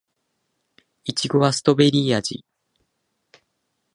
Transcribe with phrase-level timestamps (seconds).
[1.03, 2.43] いちごはストベリー味